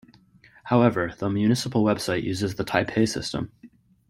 However, 0.63 1.13
the 1.19 1.29
municipal 1.29 1.83
website 1.83 2.23
uses 2.23 2.55
the 2.55 2.63
Taipei 2.65 3.07
system. 3.07 3.51